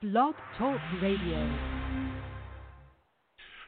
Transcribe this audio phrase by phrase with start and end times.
[0.00, 1.58] Blog Talk Radio.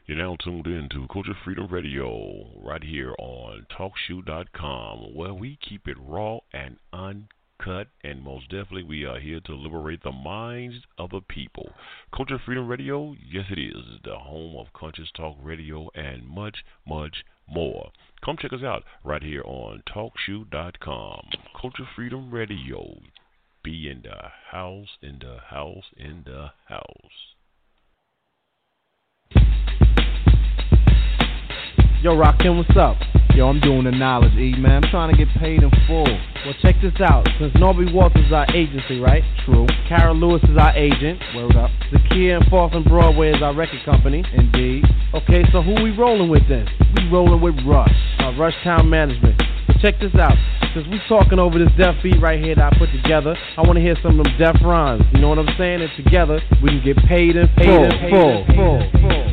[0.07, 5.89] You're now tuned in to Culture Freedom Radio right here on TalkShoe.com, where we keep
[5.89, 11.11] it raw and uncut, and most definitely we are here to liberate the minds of
[11.11, 11.73] the people.
[12.17, 17.25] Culture Freedom Radio, yes, it is the home of conscious talk radio and much, much
[17.49, 17.91] more.
[18.25, 21.23] Come check us out right here on TalkShoe.com.
[21.61, 23.01] Culture Freedom Radio.
[23.63, 24.17] Be in the
[24.51, 26.87] house, in the house, in the house.
[32.03, 32.97] Yo, Rockin', what's up?
[33.35, 34.83] Yo, I'm doing the knowledge, E, man.
[34.83, 36.05] I'm trying to get paid in full.
[36.05, 37.29] Well, check this out.
[37.39, 39.23] Since Norby Walters is our agency, right?
[39.45, 39.67] True.
[39.87, 41.21] Kara Lewis is our agent.
[41.37, 41.71] Word up.
[41.93, 44.25] Zakia and Fourth and Broadway is our record company.
[44.33, 44.85] Indeed.
[45.13, 46.67] Okay, so who we rolling with then?
[46.97, 49.41] We rolling with Rush, uh, our Rush Town Management.
[49.83, 50.37] Check this out.
[50.75, 53.77] Since we talking over this deaf beat right here that I put together, I want
[53.77, 55.03] to hear some of them deaf rhymes.
[55.15, 55.81] You know what I'm saying?
[55.81, 57.65] And together, we can get paid in full.
[57.65, 58.45] Paid in full.
[58.55, 58.91] full.
[59.01, 59.31] full.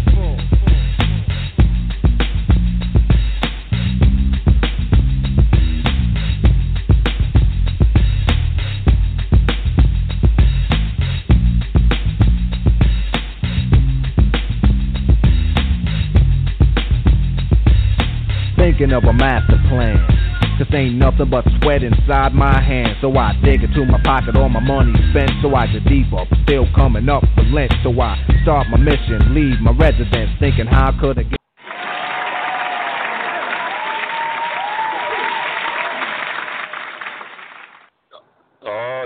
[18.58, 20.27] thinking of a master plan.
[20.58, 22.98] Cause ain't nothing but sweat inside my hands.
[23.00, 25.30] So I dig into my pocket, all my money spent.
[25.42, 27.72] So I get deeper, still coming up for lint.
[27.84, 31.37] So I start my mission, leave my residence, thinking how could I get.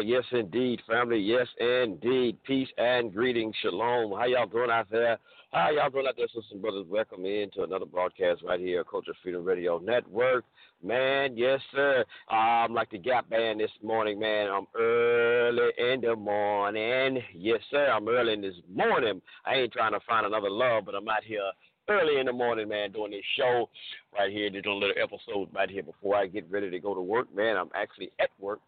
[0.03, 1.19] Yes, indeed, family.
[1.19, 2.37] Yes, indeed.
[2.43, 3.53] Peace and greetings.
[3.61, 4.11] Shalom.
[4.11, 5.19] How y'all doing out there?
[5.51, 6.85] How y'all doing out there, sisters and brothers?
[6.89, 10.43] Welcome in to another broadcast right here, Culture Freedom Radio Network.
[10.83, 12.03] Man, yes, sir.
[12.29, 14.49] I'm like the Gap Band this morning, man.
[14.49, 17.21] I'm early in the morning.
[17.35, 17.91] Yes, sir.
[17.91, 19.21] I'm early in this morning.
[19.45, 21.41] I ain't trying to find another love, but I'm out here
[21.89, 23.69] early in the morning, man, doing this show
[24.17, 27.01] right here, doing a little episode right here before I get ready to go to
[27.01, 27.57] work, man.
[27.57, 28.59] I'm actually at work.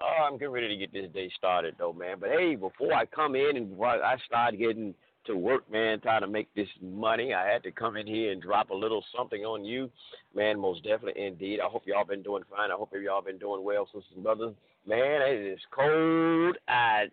[0.00, 2.18] Oh, I'm getting ready to get this day started, though, man.
[2.20, 4.94] But hey, before I come in and before I start getting
[5.26, 8.40] to work, man, trying to make this money, I had to come in here and
[8.40, 9.90] drop a little something on you,
[10.34, 10.60] man.
[10.60, 11.58] Most definitely, indeed.
[11.60, 12.70] I hope y'all been doing fine.
[12.70, 14.54] I hope y'all been doing well, sisters and brothers.
[14.86, 17.08] Man, it is cold out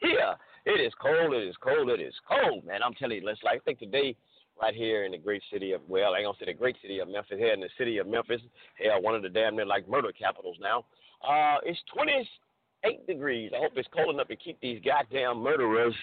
[0.00, 0.36] here.
[0.66, 1.34] It is cold.
[1.34, 1.90] It is cold.
[1.90, 2.80] It is cold, man.
[2.84, 4.14] I'm telling you, let's like I think today
[4.60, 7.00] right here in the great city of well, I ain't gonna say the great city
[7.00, 8.40] of Memphis, here in the city of Memphis,
[8.82, 10.84] hell, one of the damn near like murder capitals now.
[11.26, 13.52] Uh, it's 28 degrees.
[13.54, 15.94] I hope it's cold enough to keep these goddamn murderers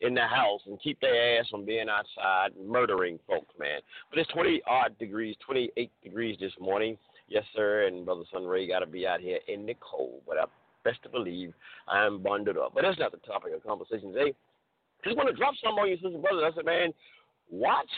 [0.00, 3.80] in the house and keep their ass from being outside murdering folks, man.
[4.10, 6.98] But it's 20 odd degrees, 28 degrees this morning.
[7.28, 7.86] Yes, sir.
[7.86, 10.20] And Brother Sunray got to be out here in the cold.
[10.26, 10.44] But I
[10.86, 11.52] best to believe
[11.88, 12.72] I'm bundled up.
[12.74, 14.32] But that's not the topic of conversation today.
[15.04, 16.44] Just want to drop some on you, sisters and brothers.
[16.46, 16.94] I said, man,
[17.50, 17.90] watch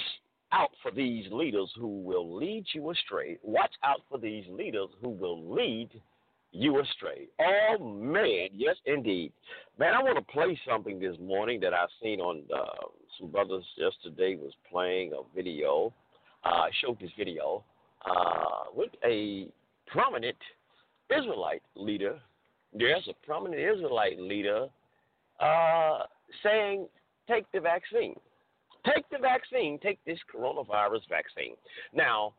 [0.53, 3.39] out for these leaders who will lead you astray.
[3.43, 5.91] Watch out for these leaders who will lead
[6.53, 7.29] you astray.
[7.41, 9.33] Oh man, yes indeed,
[9.79, 9.95] man.
[9.95, 12.87] I want to play something this morning that I've seen on uh,
[13.19, 15.93] some brothers yesterday was playing a video.
[16.45, 17.65] Uh, showed this video
[18.07, 19.49] uh, with a
[19.87, 20.37] prominent
[21.11, 22.19] Israelite leader.
[22.73, 24.69] Yes, a prominent Israelite leader
[25.41, 25.99] uh,
[26.43, 26.87] saying,
[27.29, 28.15] "Take the vaccine.
[28.87, 29.79] Take the vaccine.
[29.83, 31.57] Take this coronavirus vaccine."
[31.93, 32.35] Now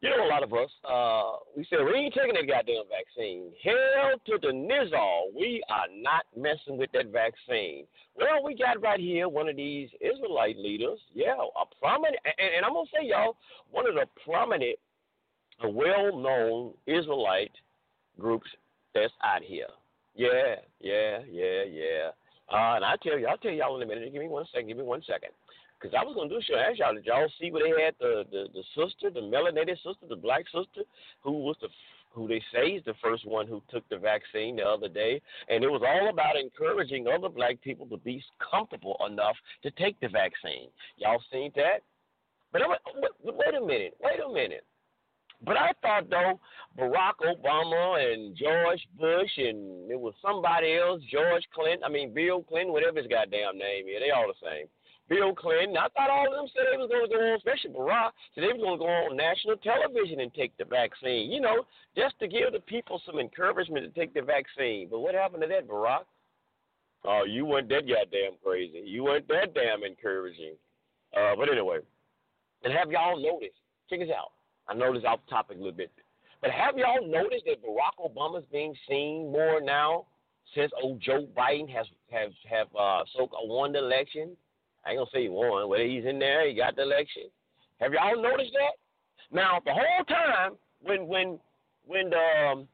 [0.00, 3.50] you know, a lot of us, uh, we said, we ain't taking that goddamn vaccine.
[3.64, 5.34] Hell to the nizzle.
[5.34, 7.84] We are not messing with that vaccine.
[8.14, 11.00] Well, we got right here one of these Israelite leaders.
[11.12, 13.36] Yeah, a prominent, and, and I'm going to say, y'all,
[13.70, 14.78] one of the prominent,
[15.64, 17.50] well known Israelite
[18.20, 18.48] groups
[18.94, 19.66] that's out here.
[20.14, 22.10] Yeah, yeah, yeah, yeah.
[22.52, 24.12] Uh, and I'll tell you, I'll tell y'all in a minute.
[24.12, 24.68] Give me one second.
[24.68, 25.30] Give me one second.
[25.80, 27.94] Because I was gonna do a show ask y'all, did y'all see where they had
[28.00, 30.82] the, the the sister, the melanated sister, the black sister,
[31.22, 31.68] who was the
[32.12, 35.62] who they say is the first one who took the vaccine the other day, and
[35.62, 40.08] it was all about encouraging other black people to be comfortable enough to take the
[40.08, 40.68] vaccine.
[40.96, 41.82] Y'all seen that?
[42.52, 44.64] But I'm, wait, wait a minute, wait a minute.
[45.44, 46.40] But I thought though
[46.76, 52.42] Barack Obama and George Bush and it was somebody else, George Clinton, I mean Bill
[52.42, 54.66] Clinton, whatever his goddamn name is, they all the same.
[55.08, 55.76] Bill Clinton.
[55.76, 58.44] I thought all of them said they was going to go on, especially Barack, said
[58.44, 61.30] they was going to go on national television and take the vaccine.
[61.30, 61.64] You know,
[61.96, 64.88] just to give the people some encouragement to take the vaccine.
[64.90, 66.04] But what happened to that, Barack?
[67.04, 68.82] Oh, you weren't that goddamn crazy.
[68.84, 70.54] You weren't that damn encouraging.
[71.16, 71.78] Uh, but anyway,
[72.64, 73.56] and have y'all noticed?
[73.88, 74.32] Check this out.
[74.68, 75.90] I know this off topic a little bit,
[76.42, 80.06] but have y'all noticed that Barack Obama's being seen more now
[80.54, 84.36] since old Joe Biden has have have uh, so won the election.
[84.88, 86.48] I ain't gonna say he won, but he's in there.
[86.48, 87.24] He got the election.
[87.80, 88.72] Have y'all noticed that?
[89.30, 91.38] Now the whole time when when
[91.84, 92.68] when the, um,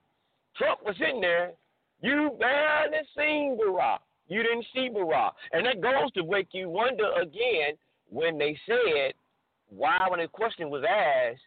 [0.57, 1.53] Trump was in there,
[2.01, 3.99] you barely seen Barack.
[4.29, 7.75] You didn't see Barack, and that goes to make you wonder again
[8.11, 9.15] when they said
[9.71, 11.43] why when the question was asked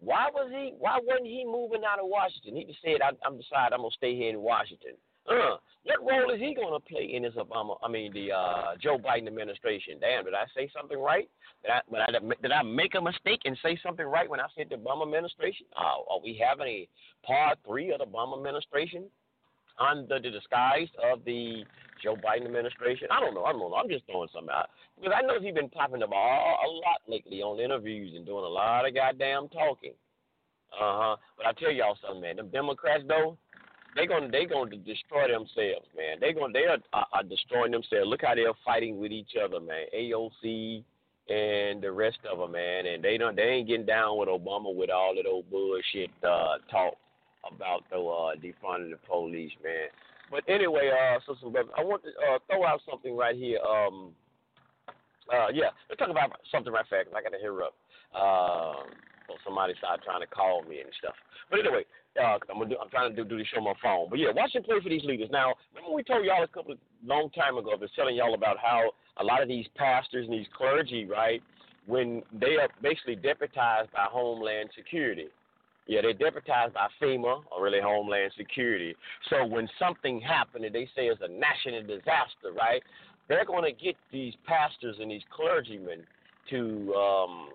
[0.00, 0.74] why was he?
[0.78, 2.54] Why wasn't he moving out of Washington?
[2.56, 4.92] He just said, I, "I'm decided I'm gonna stay here in Washington."
[5.28, 5.56] Uh,
[5.86, 7.76] what role is he gonna play in this Obama?
[7.82, 9.98] I mean, the uh, Joe Biden administration?
[10.00, 11.28] Damn, did I say something right?
[11.62, 14.66] Did I, I did I make a mistake and say something right when I said
[14.70, 15.66] the Obama administration?
[15.76, 16.88] Uh, are we having a
[17.24, 19.04] part three of the Obama administration
[19.78, 21.64] under the disguise of the
[22.02, 23.08] Joe Biden administration?
[23.10, 23.44] I don't know.
[23.44, 23.74] I don't know.
[23.74, 27.00] I'm just throwing something out because I know he's been popping up all, a lot
[27.06, 29.94] lately on interviews and doing a lot of goddamn talking.
[30.72, 31.16] Uh huh.
[31.36, 32.36] But I tell y'all something, man.
[32.36, 33.38] Them Democrats though,
[33.96, 36.18] they gonna they gonna destroy themselves, man.
[36.20, 38.06] They gonna they are, are, destroying themselves.
[38.06, 39.86] Look how they're fighting with each other, man.
[39.96, 40.84] AOC
[41.28, 42.86] and the rest of them, man.
[42.86, 46.58] And they don't they ain't getting down with Obama with all that old bullshit uh,
[46.70, 46.94] talk
[47.50, 49.88] about the uh, defunding the police, man.
[50.30, 53.60] But anyway, uh, so brother, I want to uh, throw out something right here.
[53.60, 54.10] Um,
[55.32, 57.08] uh, yeah, let's talk about something right fast.
[57.16, 57.74] I got to hear up.
[58.14, 58.90] Um,
[59.28, 61.14] or somebody started trying to call me and stuff.
[61.50, 61.84] But anyway,
[62.20, 64.08] uh, I'm gonna do, I'm trying to do, do the show on my phone.
[64.10, 65.28] But yeah, watch and pray for these leaders.
[65.30, 68.34] Now, remember we told y'all a couple of long time ago, I was telling y'all
[68.34, 71.42] about how a lot of these pastors and these clergy, right,
[71.86, 75.28] when they are basically deputized by Homeland Security.
[75.86, 78.96] Yeah, they're deputized by FEMA or really Homeland Security.
[79.30, 82.82] So when something happened and they say it's a national disaster, right?
[83.28, 86.04] They're going to get these pastors and these clergymen
[86.50, 87.48] to um,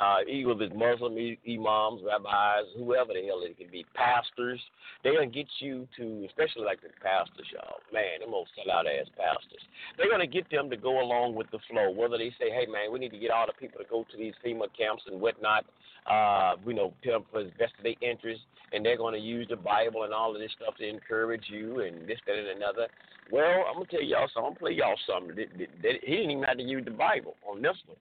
[0.00, 4.60] uh, either it's Muslim imams, rabbis, whoever the hell it can be, pastors.
[5.02, 7.82] They're gonna get you to, especially like the pastors, y'all.
[7.92, 9.62] Man, them old sellout ass pastors.
[9.96, 11.90] They're gonna get them to go along with the flow.
[11.90, 14.16] Whether they say, hey man, we need to get all the people to go to
[14.16, 15.66] these FEMA camps and whatnot.
[16.06, 18.40] Uh, you know, tell them for the best of their interest,
[18.72, 22.08] and they're gonna use the Bible and all of this stuff to encourage you and
[22.08, 22.86] this, that, and another.
[23.32, 24.46] Well, I'm gonna tell y'all something.
[24.46, 25.34] I'm gonna play y'all something.
[25.36, 27.98] He didn't even have to use the Bible on this one.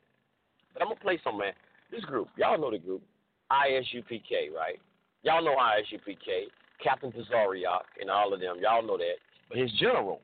[0.74, 1.54] But I'm gonna play some man.
[1.92, 3.02] This group, y'all know the group,
[3.52, 4.80] ISUPK, right?
[5.24, 6.48] Y'all know ISUPK,
[6.84, 8.58] Captain Tazaryach, and all of them.
[8.62, 9.16] Y'all know that.
[9.50, 10.20] But his general,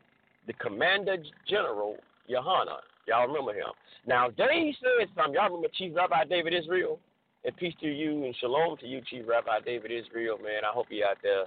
[0.48, 1.18] the Commander
[1.48, 1.96] General
[2.30, 2.78] Yahanna,
[3.08, 3.72] y'all remember him.
[4.06, 5.36] Now, they said something.
[5.36, 7.00] Y'all remember Chief Rabbi David Israel?
[7.46, 10.64] And peace to you and shalom to you, Chief Rabbi David Israel, man.
[10.64, 11.44] I hope you're out there,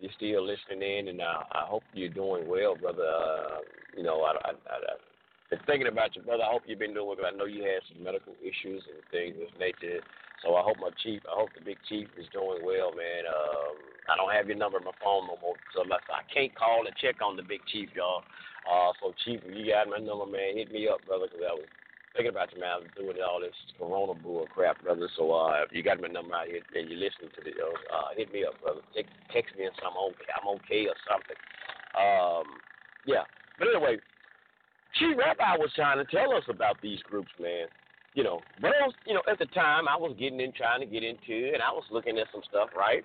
[0.00, 3.04] you're still listening in, and uh, I hope you're doing well, brother.
[3.04, 3.58] Uh,
[3.94, 4.78] you know, I, I, I,
[5.50, 6.44] been thinking about you, brother.
[6.44, 7.26] I hope you've been doing well.
[7.26, 10.00] I know you had some medical issues and things of nature.
[10.42, 13.24] So I hope my chief, I hope the big chief is doing well, man.
[13.24, 13.76] Um,
[14.08, 16.92] I don't have your number on my phone no more, so I can't call and
[17.00, 18.20] check on the big chief, y'all.
[18.68, 21.56] Uh, so chief, if you got my number, man, hit me up, brother, because I
[21.56, 21.68] was
[22.12, 22.76] thinking about you, man.
[22.76, 25.08] I was doing all this Corona bull crap, brother.
[25.16, 28.12] So uh, if you got my number out here and you're listening to the, uh,
[28.16, 28.84] hit me up, brother.
[28.92, 30.00] Text, text me and something.
[30.12, 31.38] Okay, I'm okay or something.
[31.96, 32.60] Um,
[33.08, 33.24] yeah.
[33.58, 33.96] But anyway,
[34.98, 37.66] Chief Rabbi was trying to tell us about these groups, man.
[38.14, 40.78] You know, but I was, you know, at the time I was getting in, trying
[40.78, 43.02] to get into and I was looking at some stuff, right?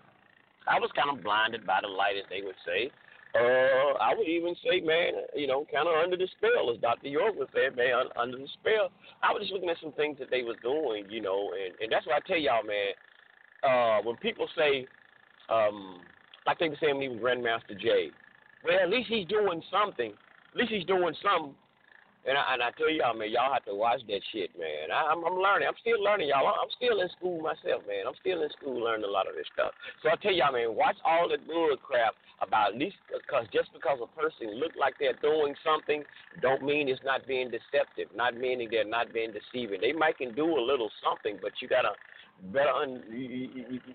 [0.70, 2.92] I was kind of blinded by the light, as they would say.
[3.34, 7.10] Uh, I would even say, man, you know, kind of under the spell, as Dr.
[7.10, 8.94] York would say, man, under the spell.
[9.22, 11.92] I was just looking at some things that they was doing, you know, and, and
[11.92, 12.94] that's what I tell y'all, man.
[13.66, 14.86] Uh, when people say,
[15.50, 16.02] um,
[16.46, 18.10] like they were saying he Grandmaster Jay,
[18.66, 20.14] well, at least he's doing something.
[20.54, 21.54] At least he's doing something
[22.28, 24.92] and I, and I tell y'all, man, y'all have to watch that shit, man.
[24.92, 25.68] I, I'm, I'm learning.
[25.72, 26.52] I'm still learning, y'all.
[26.52, 28.04] I'm still in school myself, man.
[28.08, 29.72] I'm still in school learning a lot of this stuff.
[30.04, 33.72] So I tell y'all, man, watch all the bull crap about at least because just
[33.72, 36.04] because a person look like they're doing something,
[36.44, 38.12] don't mean it's not being deceptive.
[38.12, 39.80] Not meaning they're not being deceiving.
[39.80, 41.96] They might can do a little something, but you gotta
[42.52, 43.04] better un,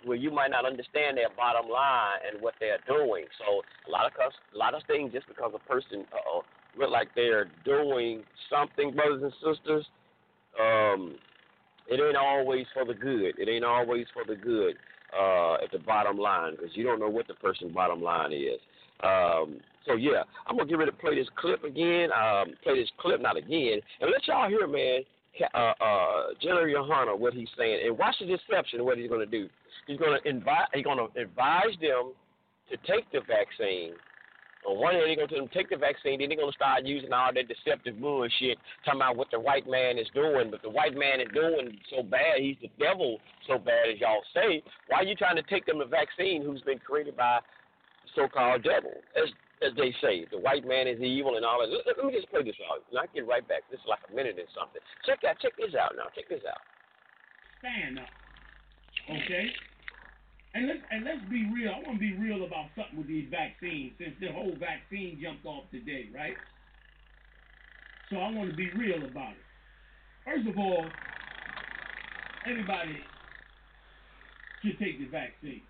[0.05, 3.27] well, you might not understand their bottom line and what they're doing.
[3.39, 6.41] So a lot of a lot of things just because a person uh,
[6.79, 9.87] look like they're doing something, brothers and sisters,
[10.61, 11.17] um,
[11.89, 13.39] it ain't always for the good.
[13.39, 14.77] It ain't always for the good
[15.17, 18.61] uh, at the bottom line because you don't know what the person's bottom line is.
[19.03, 22.11] Um, so yeah, I'm gonna get ready to play this clip again.
[22.13, 25.03] Um, play this clip not again, and let y'all hear, man.
[25.53, 28.85] Uh, uh, General Yahanna, what he's saying, and watch the deception.
[28.85, 29.49] What he's gonna do?
[29.87, 30.69] He's gonna invite.
[30.73, 32.13] He's gonna advise them
[32.71, 33.95] to take the vaccine
[34.67, 36.57] on one hand, they're going to tell them take the vaccine, then they're going to
[36.57, 40.51] start using all that deceptive bullshit, talking about what the white man is doing.
[40.51, 44.25] But the white man is doing so bad, he's the devil so bad, as y'all
[44.35, 44.63] say.
[44.89, 47.41] Why are you trying to take them the vaccine who's been created by
[48.17, 48.93] so called devil?
[49.15, 49.31] That's
[49.63, 51.71] as they say, the white man is evil and all that.
[51.71, 53.63] Let, let me just play this out, and I get right back.
[53.71, 54.83] This is like a minute and something.
[55.07, 55.41] Check that.
[55.41, 56.13] Check this out now.
[56.15, 56.61] Check this out.
[57.61, 58.13] Stand up,
[59.09, 59.49] okay?
[60.55, 61.75] And let's and let's be real.
[61.75, 65.45] I want to be real about something with these vaccines, since the whole vaccine jumped
[65.45, 66.39] off today, right?
[68.09, 69.45] So I want to be real about it.
[70.25, 70.87] First of all,
[72.47, 73.03] everybody
[74.63, 75.63] should take the vaccine.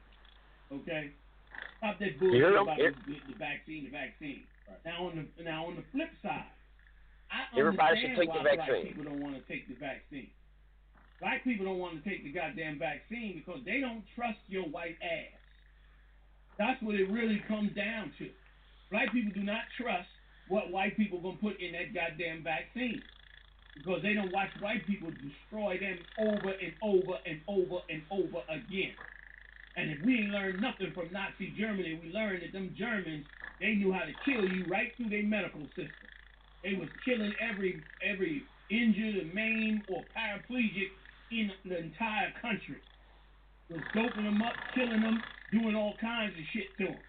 [0.71, 1.11] Okay?
[1.79, 4.45] Stop that bullshit about the, the, vaccine, the vaccine.
[4.69, 4.85] Right.
[4.85, 6.45] Now on the now on the flip side,
[7.33, 8.87] I everybody should take why the vaccine.
[8.89, 10.29] People don't want to take the vaccine.
[11.25, 15.01] Black people don't want to take the goddamn vaccine because they don't trust your white
[15.01, 15.41] ass.
[16.59, 18.29] That's what it really comes down to.
[18.91, 20.09] Black people do not trust
[20.49, 23.05] what white people gonna put in that goddamn vaccine
[23.75, 28.45] because they don't watch white people destroy them over and over and over and over
[28.53, 29.01] again.
[29.77, 33.25] And if we ain't learned nothing from Nazi Germany, we learned that them Germans
[33.61, 36.13] they knew how to kill you right through their medical system.
[36.63, 40.93] They was killing every every injured, maimed, or paraplegic
[41.41, 42.81] in the entire country.
[43.71, 47.03] Was doping them up, killing them, doing all kinds of shit to them.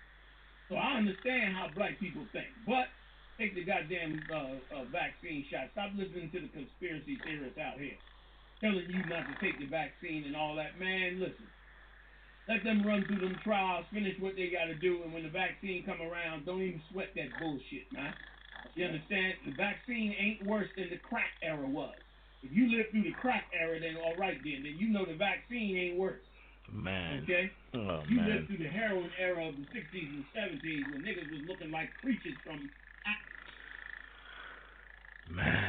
[0.69, 2.89] So I understand how black people think, but
[3.37, 5.69] take the goddamn uh, uh, vaccine shot.
[5.73, 7.99] Stop listening to the conspiracy theorists out here
[8.61, 10.79] telling you not to take the vaccine and all that.
[10.79, 11.47] Man, listen.
[12.47, 15.33] Let them run through them trials, finish what they got to do, and when the
[15.33, 18.13] vaccine come around, don't even sweat that bullshit, man.
[18.75, 19.33] You understand?
[19.45, 21.97] The vaccine ain't worse than the crack era was.
[22.45, 25.17] If you live through the crack era, then all right, then then you know the
[25.17, 26.21] vaccine ain't worse.
[26.71, 27.23] Man.
[27.23, 27.51] Okay?
[27.73, 28.29] Oh, you man.
[28.29, 31.89] lived through the heroin era of the 60s and 70s when niggas was looking like
[32.01, 32.69] creatures from
[35.29, 35.63] Man.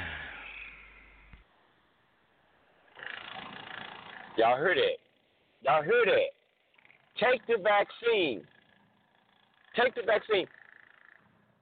[4.36, 5.00] Y'all heard it.
[5.62, 6.34] Y'all heard it.
[7.18, 8.42] Take the vaccine.
[9.74, 10.46] Take the vaccine.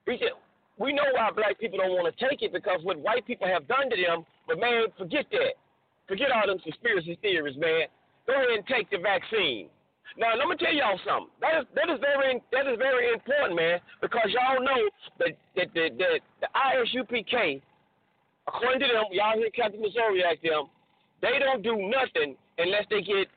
[0.07, 0.33] We said,
[0.77, 3.69] we know why black people don't want to take it because what white people have
[3.69, 4.27] done to them.
[4.47, 5.55] But man, forget that.
[6.09, 7.89] Forget all them conspiracy theories, man.
[8.27, 9.69] Go ahead and take the vaccine.
[10.17, 11.33] Now let me tell y'all something.
[11.41, 14.81] That is that is very that is very important, man, because y'all know
[15.19, 17.63] that that that, the ISUPK
[18.49, 20.69] according to them, y'all hear Captain Missouri ask them,
[21.23, 23.29] they don't do nothing unless they get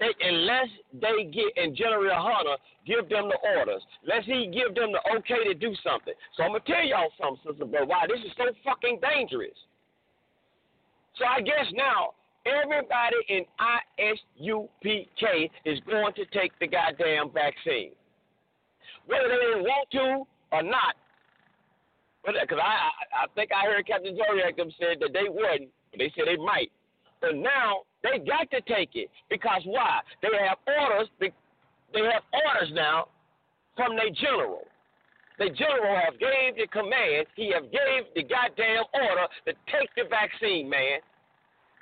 [0.00, 0.68] they unless
[1.00, 3.82] they get and General Hunter give them the orders.
[4.02, 6.14] Unless he give them the okay to do something.
[6.36, 9.56] So I'm gonna tell y'all something, sister, but why this is so fucking dangerous.
[11.18, 12.14] So I guess now
[12.46, 13.44] everybody in
[13.98, 17.92] ISUPK is going to take the goddamn vaccine.
[19.06, 20.96] Whether they want to or not,
[22.24, 22.90] because uh, I,
[23.20, 26.36] I I think I heard Captain Tazaryach said that they wouldn't, but they said they
[26.36, 26.72] might.
[27.20, 30.00] But now they got to take it because why?
[30.22, 31.08] They have orders.
[31.20, 33.08] They have orders now
[33.76, 34.64] from their general.
[35.38, 37.26] The general have gave the command.
[37.34, 41.02] He have gave the goddamn order to take the vaccine, man.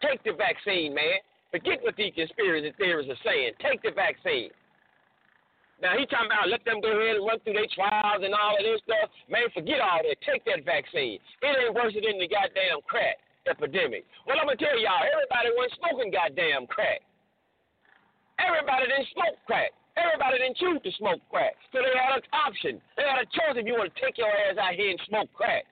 [0.00, 1.20] Take the vaccine, man.
[1.52, 3.52] Forget what these conspiracy theorists are saying.
[3.60, 4.48] Take the vaccine.
[5.84, 8.56] Now he talking about let them go ahead and run through their trials and all
[8.56, 9.12] of this stuff.
[9.28, 10.16] Man, forget all that.
[10.24, 11.20] Take that vaccine.
[11.42, 14.06] It ain't worse than the goddamn crack epidemic.
[14.24, 17.02] Well, I'm gonna tell y'all, everybody wasn't smoking goddamn crack.
[18.38, 19.74] Everybody didn't smoke crack.
[19.96, 21.52] Everybody didn't choose to smoke crack.
[21.72, 22.80] So they had an option.
[22.96, 25.28] They had a choice if you want to take your ass out here and smoke
[25.36, 25.68] crack.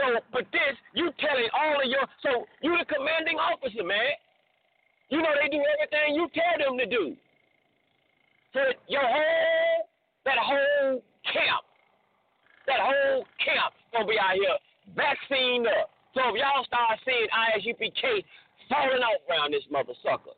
[0.00, 4.16] So, but this, you telling all of your, so you the commanding officer, man.
[5.10, 7.16] You know they do everything you tell them to do.
[8.54, 9.88] So your whole,
[10.24, 11.64] that whole camp,
[12.68, 14.56] that whole camp gonna be out here
[14.94, 15.90] vaccine up.
[16.14, 18.24] So if y'all start seeing ISUPK
[18.68, 20.37] falling off around this mother sucker,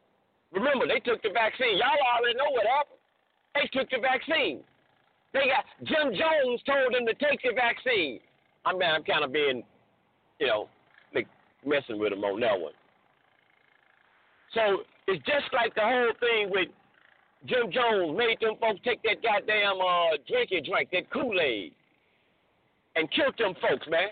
[0.52, 1.78] remember they took the vaccine.
[1.78, 3.00] Y'all already know what happened.
[3.54, 4.60] They took the vaccine.
[5.32, 8.20] They got Jim Jones told them to take the vaccine.
[8.64, 9.62] I mean, I'm kind of being,
[10.38, 10.68] you know,
[11.14, 11.26] like
[11.64, 12.72] messing with them on that one.
[14.54, 16.68] So it's just like the whole thing with
[17.46, 21.72] Jim Jones made them folks take that goddamn uh, drinking drink, that Kool-Aid,
[22.96, 24.08] and killed them folks, man.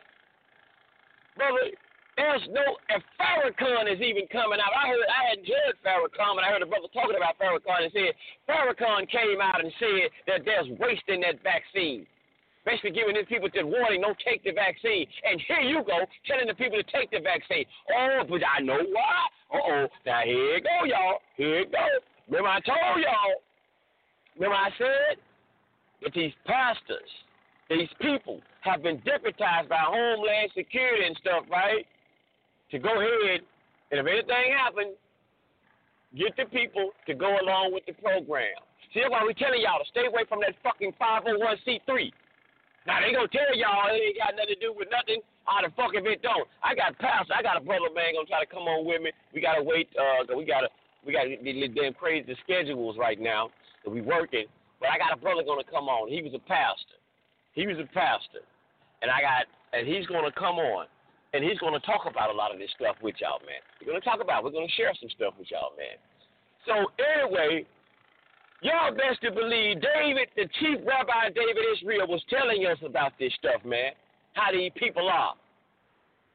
[1.36, 1.74] Brother,
[2.18, 6.50] there's no, if Farrakhan is even coming out, I heard, I hadn't heard Farrakhan, I
[6.50, 8.12] heard a brother talking about Farrakhan and said,
[8.50, 12.10] Farrakhan came out and said that there's waste in that vaccine.
[12.66, 15.06] Basically giving these people the warning, don't take the vaccine.
[15.22, 17.64] And here you go, telling the people to take the vaccine.
[17.94, 19.20] Oh, but I know why.
[19.54, 21.22] Uh-oh, now here go, y'all.
[21.38, 21.86] Here go.
[22.26, 23.40] Remember I told y'all,
[24.34, 25.22] remember I said
[26.02, 27.08] that these pastors,
[27.70, 31.86] these people have been deputized by Homeland Security and stuff, right?
[32.70, 33.40] To go ahead
[33.90, 34.94] and if anything happens,
[36.16, 38.60] get the people to go along with the program.
[38.92, 42.12] See, that's why we telling y'all to stay away from that fucking 501c3.
[42.88, 45.20] Now they gonna tell y'all it ain't got nothing to do with nothing.
[45.44, 46.48] How the fuck if it don't?
[46.64, 49.12] I got pastor, I got a brother man gonna try to come on with me.
[49.32, 49.92] We gotta wait.
[49.92, 50.72] Uh, we gotta
[51.04, 53.52] we gotta these damn crazy schedules right now
[53.84, 54.48] that we working.
[54.80, 56.08] But I got a brother gonna come on.
[56.08, 56.96] He was a pastor.
[57.52, 58.44] He was a pastor,
[59.04, 59.44] and I got
[59.76, 60.88] and he's gonna come on,
[61.32, 63.60] and he's gonna talk about a lot of this stuff with y'all, man.
[63.80, 64.44] We're gonna talk about.
[64.44, 65.96] We're gonna share some stuff with y'all, man.
[66.64, 67.66] So anyway,
[68.62, 73.32] y'all best to believe David, the chief rabbi David Israel, was telling us about this
[73.38, 73.92] stuff, man.
[74.32, 75.34] How these people are.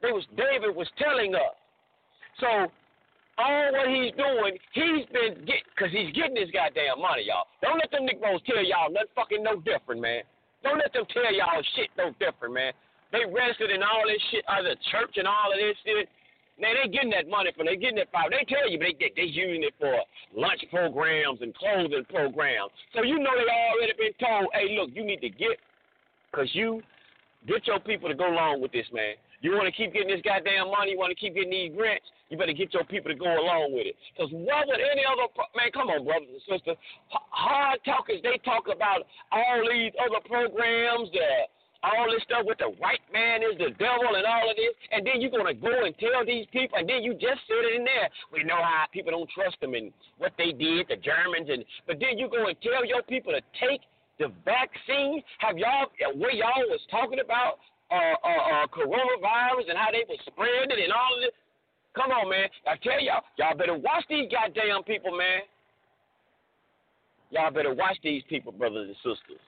[0.01, 1.55] They was David was telling us.
[2.39, 2.69] So
[3.37, 7.49] all what he's doing, he's been get because he's getting his goddamn money, y'all.
[7.61, 10.21] Don't let them Negroes tell y'all nothing fucking no different, man.
[10.61, 12.73] Don't let them tell y'all shit no different, man.
[13.13, 16.09] They registered in all this shit, uh, the church and all of this shit.
[16.57, 18.29] Man, they getting that money from, they getting that power.
[18.29, 19.93] They tell you, but they they, they using it for
[20.33, 22.73] lunch programs and clothing programs.
[22.93, 25.61] So you know they already been told, hey, look, you need to get,
[26.33, 26.81] cause you
[27.45, 29.13] get your people to go along with this, man.
[29.41, 32.05] You want to keep getting this goddamn money, you want to keep getting these grants,
[32.29, 33.95] you better get your people to go along with it.
[34.15, 36.77] Because what would any other, man, come on, brothers and sisters.
[37.11, 41.49] Hard talkers, they talk about all these other programs, the,
[41.83, 45.03] all this stuff with the white man is the devil and all of this, and
[45.03, 47.83] then you're going to go and tell these people, and then you just sit in
[47.83, 48.07] there.
[48.31, 51.99] We know how people don't trust them and what they did, the Germans, and but
[51.99, 53.83] then you go and tell your people to take
[54.17, 55.19] the vaccine.
[55.43, 57.59] Have y'all, where y'all was talking about
[57.91, 61.35] uh, uh, uh, coronavirus and how they were spreading it and all of this.
[61.93, 62.49] Come on, man.
[62.65, 65.45] I tell y'all, y'all better watch these goddamn people, man.
[67.29, 69.41] Y'all better watch these people, brothers and sisters.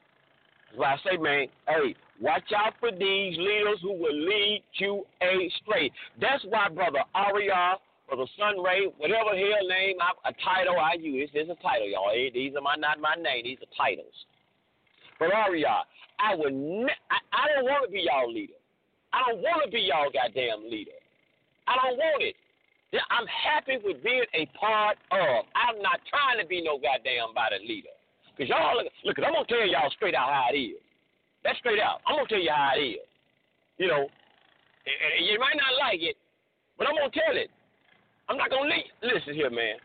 [0.76, 5.06] That's why I say, man, hey, watch out for these leaders who will lead you
[5.22, 5.92] astray.
[6.20, 7.76] That's why, brother Aria,
[8.08, 12.12] brother Sunray, whatever hell name, I, a title I use, this is a title, y'all.
[12.12, 13.46] These are my not my name.
[13.46, 14.14] These are titles.
[15.18, 15.88] But Aria,
[16.20, 18.60] I would, ne- I, I don't want to be y'all leader.
[19.14, 21.00] I don't want to be y'all goddamn leader.
[21.68, 22.36] I don't want it.
[23.10, 25.46] I'm happy with being a part of.
[25.56, 27.95] I'm not trying to be no goddamn body leader.
[28.36, 30.84] Because y'all, look, look, I'm going to tell y'all straight out how it is.
[31.44, 32.04] That's straight out.
[32.06, 33.08] I'm going to tell you how it is.
[33.78, 36.18] You know, and, you might not like it,
[36.78, 37.50] but I'm going to tell it.
[38.28, 39.78] I'm not going to leave listen here, man.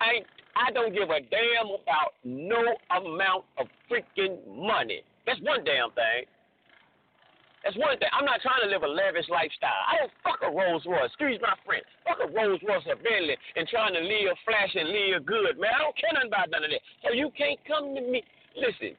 [0.00, 0.22] I
[0.54, 5.02] I don't give a damn about no amount of freaking money.
[5.26, 6.26] That's one damn thing.
[7.68, 8.08] That's one thing.
[8.16, 9.84] I'm not trying to live a lavish lifestyle.
[9.84, 11.12] I don't fuck a Rolls Royce.
[11.12, 11.84] Excuse my friend.
[12.00, 15.76] Fuck a Rolls Royce or Bentley and trying to live flash and live good, man.
[15.76, 16.80] I don't care nothing about none of that.
[17.04, 18.24] So you can't come to me.
[18.56, 18.96] Listen,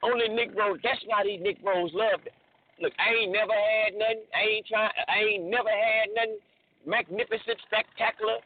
[0.00, 0.56] only Nick.
[0.56, 2.32] That's why these Nick love it.
[2.80, 4.24] Look, I ain't never had nothing.
[4.32, 4.96] I ain't trying.
[5.04, 6.40] I ain't never had nothing
[6.88, 8.40] magnificent, spectacular.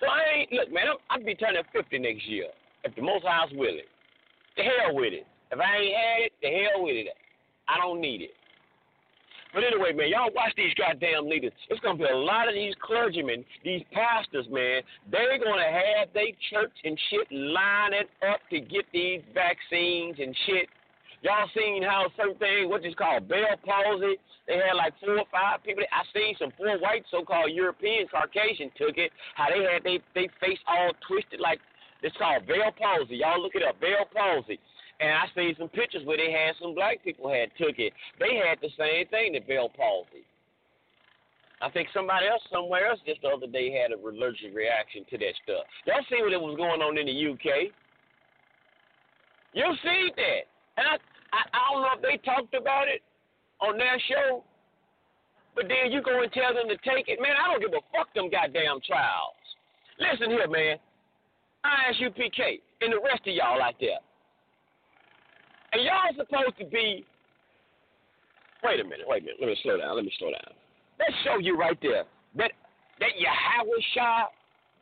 [0.00, 0.88] So I ain't look, man.
[0.88, 2.48] I'm, I'll be turning 50 next year
[2.80, 3.84] if the Most High's willing.
[4.56, 5.28] The hell with it.
[5.52, 7.12] If I ain't had it, the hell with it.
[7.68, 8.32] I don't need it.
[9.54, 11.52] But anyway, man, y'all watch these goddamn leaders.
[11.70, 14.82] It's gonna be a lot of these clergymen, these pastors, man.
[15.10, 20.66] They're gonna have their church and shit lining up to get these vaccines and shit.
[21.22, 24.18] Y'all seen how certain things, what is called Bell palsy?
[24.46, 25.84] They had like four or five people.
[25.88, 29.10] I seen some poor white so-called European Caucasian took it.
[29.36, 31.60] How they had they they face all twisted like
[32.02, 33.22] it's called Bell palsy.
[33.22, 34.58] Y'all look it up, Bell palsy.
[35.00, 37.92] And I seen some pictures where they had some black people had took it.
[38.20, 40.24] They had the same thing, the Bell palsy.
[41.60, 45.18] I think somebody else somewhere else just the other day had a allergic reaction to
[45.18, 45.64] that stuff.
[45.86, 47.72] Y'all see what was going on in the UK?
[49.54, 50.42] You see that?
[50.76, 50.94] And I,
[51.32, 53.02] I, I don't know if they talked about it
[53.62, 54.44] on their show,
[55.54, 57.22] but then you go and tell them to take it.
[57.22, 59.38] Man, I don't give a fuck them goddamn trials.
[59.98, 60.76] Listen here, man.
[61.64, 64.02] ISUPK, and the rest of y'all out there.
[65.74, 67.04] And y'all supposed to be.
[68.62, 69.40] Wait a minute, wait a minute.
[69.40, 69.96] Let me slow down.
[69.96, 70.54] Let me slow down.
[70.98, 72.04] Let's show you right there
[72.38, 72.52] that
[73.00, 74.30] that Yahweh Shah,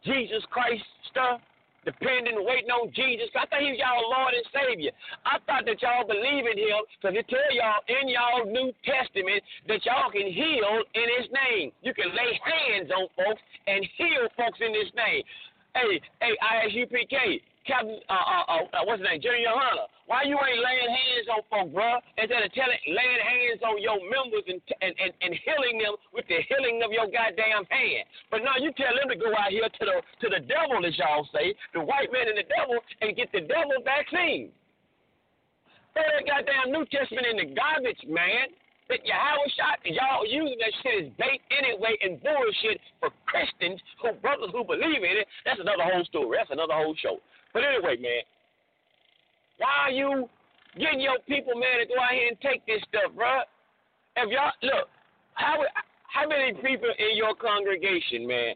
[0.05, 1.40] Jesus Christ stuff,
[1.88, 3.33] depending, waiting on Jesus.
[3.33, 4.92] I thought he was y'all Lord and Savior.
[5.24, 9.40] I thought that y'all believe in him because it tell y'all in y'all New Testament
[9.72, 11.72] that y'all can heal in his name.
[11.81, 15.24] You can lay hands on folks and heal folks in his name.
[15.72, 19.87] Hey, hey, ISUPK, Captain, uh, uh, uh, what's his name, Junior Hunter.
[20.11, 22.03] Why you ain't laying hands on folks, bro?
[22.18, 26.27] Instead of telling, laying hands on your members and, and, and, and healing them with
[26.27, 28.05] the healing of your goddamn hand.
[28.35, 30.98] But now you tell them to go out here to the to the devil, as
[30.98, 34.51] y'all say, the white man and the devil, and get the devil vaccine.
[35.94, 38.51] Throw that goddamn New Testament in the garbage, man.
[38.90, 44.51] That Yahawashi, y'all using that shit as bait anyway and bullshit for Christians who brothers
[44.51, 45.27] who believe in it.
[45.46, 46.37] That's another whole story.
[46.37, 47.22] That's another whole show.
[47.53, 48.23] But anyway, man,
[49.59, 50.29] Why are you
[50.75, 53.47] getting your people, man, to go out here and take this stuff, bro?
[54.17, 54.88] If y'all look,
[55.35, 55.62] how
[56.11, 58.55] how many people in your congregation, man?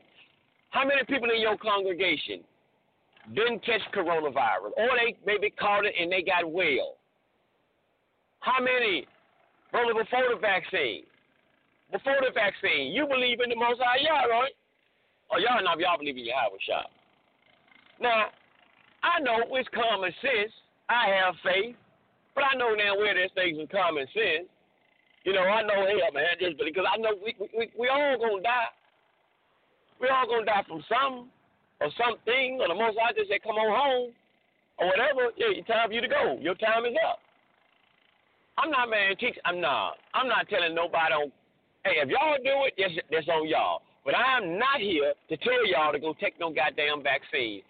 [0.70, 2.42] How many people in your congregation
[3.34, 6.98] didn't catch coronavirus, or they maybe caught it and they got well?
[8.40, 9.06] How many,
[9.72, 11.04] brother, before the vaccine?
[11.90, 14.52] Before the vaccine, you believe in the Most High, y'all, right?
[15.30, 16.82] Oh, y'all know y'all believe in Yahawashi.
[18.00, 18.26] Now,
[19.02, 20.52] I know it's common sense.
[20.88, 21.76] I have faith,
[22.34, 24.48] but I know now where there's things in common sense.
[25.24, 28.42] You know, I know, hell, man, just because I know we, we, we all gonna
[28.42, 28.70] die.
[29.98, 31.26] We all gonna die from something
[31.80, 34.14] or something, or the Most High just said, come on home,
[34.78, 35.34] or whatever.
[35.36, 36.38] Yeah, it's time for you to go.
[36.40, 37.18] Your time is up.
[38.58, 39.36] I'm not man teach.
[39.44, 39.98] I'm not.
[40.14, 41.12] I'm not telling nobody.
[41.12, 41.32] On,
[41.84, 43.82] hey, if y'all do it, that's that's on y'all.
[44.06, 47.62] But I'm not here to tell y'all to go take no goddamn vaccine.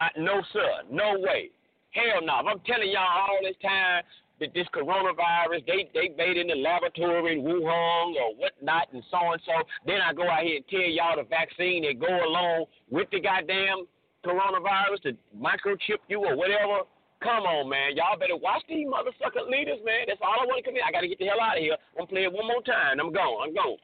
[0.00, 1.50] I, no sir, no way.
[1.92, 2.40] Hell no.
[2.40, 4.00] If I'm telling y'all all this time
[4.40, 9.20] that this coronavirus, they they made in the laboratory in Wuhan or whatnot and so
[9.36, 9.52] and so.
[9.84, 13.20] Then I go out here and tell y'all the vaccine that go along with the
[13.20, 13.84] goddamn
[14.24, 16.88] coronavirus to microchip you or whatever.
[17.20, 17.94] Come on, man.
[18.00, 20.08] Y'all better watch these motherfucking leaders, man.
[20.08, 20.82] That's all I want to come in.
[20.82, 21.76] I got to get the hell out of here.
[22.00, 22.98] I'm playing one more time.
[22.98, 23.46] I'm gone.
[23.46, 23.76] I'm gone.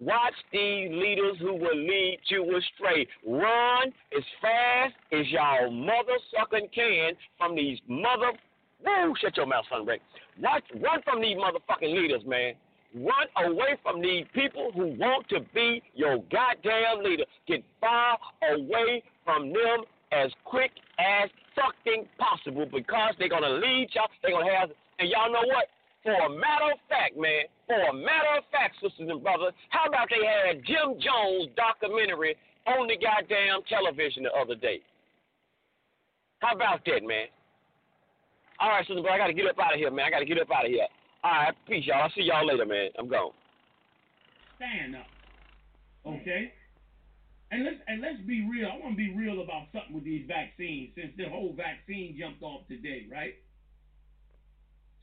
[0.00, 3.06] Watch these leaders who will lead you astray.
[3.26, 8.32] Run as fast as y'all mother sucking can from these mother.
[8.84, 9.14] Woo!
[9.20, 10.02] Shut your mouth, son, Rick.
[10.40, 12.54] Watch, run from these motherfucking leaders, man.
[12.94, 17.24] Run away from these people who want to be your goddamn leader.
[17.48, 18.18] Get far
[18.50, 24.08] away from them as quick as fucking possible because they're gonna lead y'all.
[24.22, 25.68] They're gonna have, and y'all know what?
[26.06, 29.90] For a matter of fact, man, for a matter of fact, sisters and brothers, how
[29.90, 34.86] about they had Jim Jones documentary on the goddamn television the other day?
[36.38, 37.26] How about that, man?
[38.62, 40.06] All right, sister, but I got to get up out of here, man.
[40.06, 40.86] I got to get up out of here.
[41.24, 42.06] All right, peace, y'all.
[42.06, 42.94] I'll see y'all later, man.
[43.02, 43.34] I'm gone.
[44.62, 45.10] Stand up.
[46.06, 46.54] Okay?
[47.50, 48.70] And let's and let's be real.
[48.70, 52.42] I want to be real about something with these vaccines since the whole vaccine jumped
[52.42, 53.34] off today, right?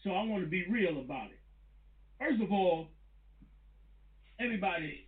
[0.04, 1.40] So I want to be real about it.
[2.20, 2.88] First of all,
[4.40, 5.08] everybody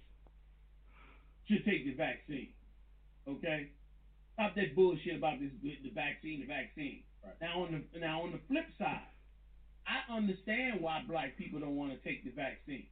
[1.48, 2.50] should take the vaccine.
[3.28, 3.72] Okay?
[4.34, 7.04] Stop that bullshit about this the vaccine, the vaccine.
[7.24, 7.36] Right.
[7.42, 9.08] Now on the now on the flip side,
[9.88, 12.88] I understand why black people don't want to take the vaccine.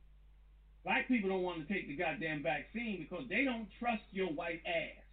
[0.83, 4.61] Black people don't want to take the goddamn vaccine because they don't trust your white
[4.65, 5.03] ass.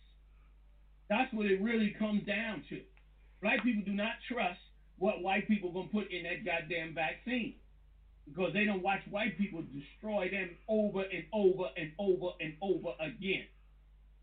[1.09, 2.81] That's what it really comes down to.
[3.43, 4.61] Black people do not trust
[5.01, 7.55] what white people gonna put in that goddamn vaccine
[8.29, 12.91] because they don't watch white people destroy them over and over and over and over
[13.01, 13.47] again.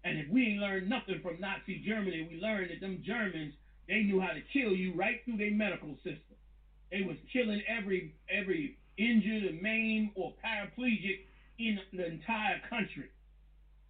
[0.06, 3.54] And if we ain't learned nothing from Nazi Germany, we learned that them Germans
[3.88, 6.36] they knew how to kill you right through their medical system.
[6.92, 11.26] They was killing every every injured, maimed, or paraplegic
[11.58, 13.10] in the entire country.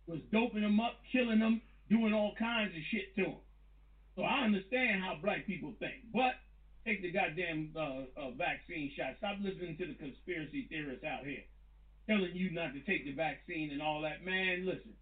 [0.07, 3.41] Was doping them up, killing them, doing all kinds of shit to them.
[4.15, 6.36] So I understand how black people think, but
[6.87, 9.19] take the goddamn uh, uh, vaccine shot.
[9.19, 11.43] Stop listening to the conspiracy theorists out here
[12.07, 14.23] telling you not to take the vaccine and all that.
[14.23, 14.95] Man, listen.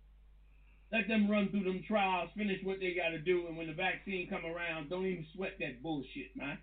[0.91, 3.74] Let them run through them trials, finish what they got to do, and when the
[3.74, 6.58] vaccine come around, don't even sweat that bullshit, man.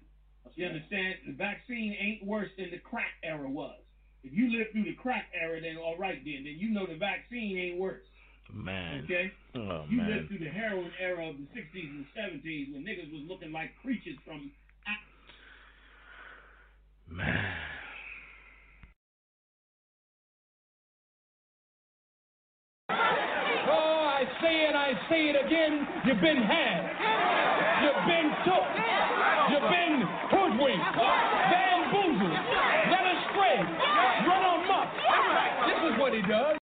[0.54, 1.14] You understand?
[1.26, 3.78] The vaccine ain't worse than the crack era was.
[4.22, 6.98] If you lived through the crack era, then all right, then then you know the
[6.98, 8.02] vaccine ain't worse.
[8.52, 9.04] Man.
[9.04, 9.32] Okay.
[9.54, 10.10] Oh you man.
[10.10, 13.70] lived through the heroin era of the '60s and '70s when niggas was looking like
[13.82, 14.50] creatures from
[17.08, 17.44] Man.
[22.88, 25.86] Oh, I say it, I say it again.
[26.06, 26.92] You've been had.
[27.82, 28.68] You've been took.
[29.50, 30.96] You've been hoodwinked,
[31.50, 32.38] bamboozled,
[32.90, 33.58] led astray,
[34.26, 34.88] run amok.
[35.66, 36.61] This is what he does.